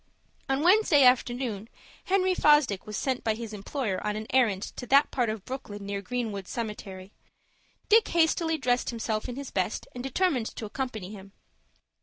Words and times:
On 0.49 0.63
Wednesday 0.63 1.03
afternoon 1.03 1.69
Henry 2.05 2.33
Fosdick 2.33 2.87
was 2.87 2.97
sent 2.97 3.23
by 3.23 3.35
his 3.35 3.53
employer 3.53 4.03
on 4.03 4.15
an 4.15 4.25
errand 4.31 4.63
to 4.77 4.87
that 4.87 5.11
part 5.11 5.29
of 5.29 5.45
Brooklyn 5.45 5.85
near 5.85 6.01
Greenwood 6.01 6.47
Cemetery. 6.47 7.11
Dick 7.87 8.07
hastily 8.07 8.57
dressed 8.57 8.89
himself 8.89 9.29
in 9.29 9.35
his 9.35 9.51
best, 9.51 9.87
and 9.93 10.03
determined 10.03 10.47
to 10.55 10.65
accompany 10.65 11.11
him. 11.11 11.33